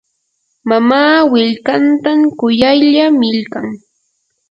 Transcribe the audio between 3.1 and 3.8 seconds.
millqan.